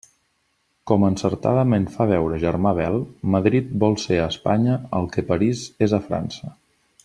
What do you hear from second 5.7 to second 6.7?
és a França.